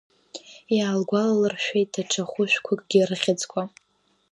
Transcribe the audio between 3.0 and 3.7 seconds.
рыхьӡқәа.